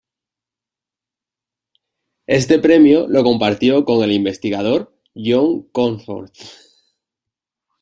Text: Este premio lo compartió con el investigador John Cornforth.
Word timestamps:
Este 2.25 2.57
premio 2.57 3.07
lo 3.07 3.23
compartió 3.23 3.85
con 3.85 4.01
el 4.03 4.11
investigador 4.13 4.97
John 5.13 5.69
Cornforth. 5.71 6.33